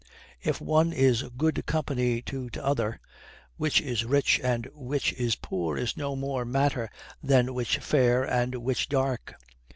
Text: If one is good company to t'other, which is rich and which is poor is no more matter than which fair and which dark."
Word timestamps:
If 0.41 0.59
one 0.59 0.93
is 0.93 1.21
good 1.37 1.63
company 1.67 2.23
to 2.23 2.49
t'other, 2.49 2.99
which 3.57 3.79
is 3.81 4.03
rich 4.03 4.39
and 4.43 4.67
which 4.73 5.13
is 5.13 5.35
poor 5.35 5.77
is 5.77 5.95
no 5.95 6.15
more 6.15 6.43
matter 6.43 6.89
than 7.21 7.53
which 7.53 7.77
fair 7.77 8.23
and 8.23 8.55
which 8.55 8.89
dark." 8.89 9.35